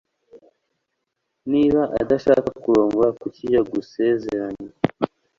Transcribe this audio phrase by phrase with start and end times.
[1.51, 4.69] Niba adashaka kurongora, kuki yagusezeranye?